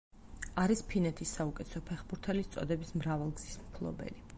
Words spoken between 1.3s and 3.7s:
საუკეთესო ფეხბურთელის წოდების მრავალგზის